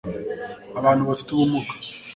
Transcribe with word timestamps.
abantu 0.79 1.01
bafite 1.09 1.29
ubumuga 1.31 1.73